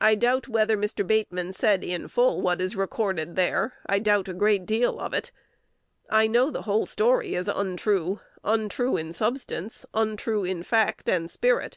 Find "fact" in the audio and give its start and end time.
10.62-11.06